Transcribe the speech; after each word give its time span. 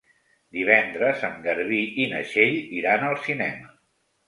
Divendres 0.55 1.25
en 1.27 1.35
Garbí 1.43 1.83
i 2.05 2.09
na 2.15 2.23
Txell 2.31 2.59
iran 2.81 3.09
al 3.13 3.21
cinema. 3.29 3.73